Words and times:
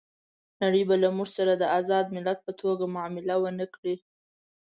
نړۍ 0.61 0.83
به 0.89 0.95
له 1.03 1.09
موږ 1.15 1.29
سره 1.37 1.53
د 1.55 1.63
آزاد 1.79 2.05
ملت 2.15 2.39
په 2.45 2.51
توګه 2.61 2.83
معامله 2.93 3.35
ونه 3.41 3.65
کړي. 3.75 3.95